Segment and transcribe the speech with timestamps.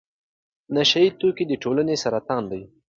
[0.75, 2.61] نشه يي توکي د ټولنې سرطان دی.